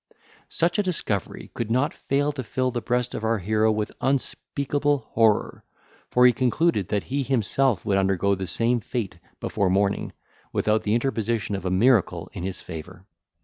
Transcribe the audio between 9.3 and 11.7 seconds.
before morning, without the interposition of a